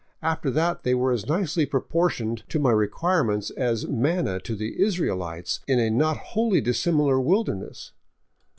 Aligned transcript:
After 0.23 0.49
that 0.49 0.81
they 0.81 0.95
were 0.95 1.11
as 1.11 1.27
nicely 1.27 1.63
proportioned 1.67 2.41
to 2.49 2.57
my 2.57 2.71
requirements 2.71 3.51
as 3.51 3.85
manna 3.87 4.39
to 4.39 4.55
the 4.55 4.81
Israelites 4.81 5.59
in 5.67 5.77
a 5.79 5.91
not 5.91 6.17
wholly 6.17 6.59
dissimilar 6.59 7.21
wilderness. 7.21 7.91